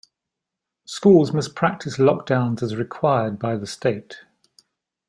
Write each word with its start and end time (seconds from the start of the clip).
Schools 0.87 1.31
must 1.31 1.53
practice 1.53 1.97
lockdowns, 1.99 2.63
as 2.63 2.75
required 2.75 3.37
by 3.37 3.55
the 3.55 3.67
state. 3.67 4.21